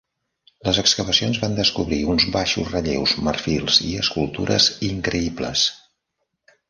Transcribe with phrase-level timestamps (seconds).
[0.67, 5.67] Les excavacions van descobrir uns baixos relleus, marfils i escultures increïbles.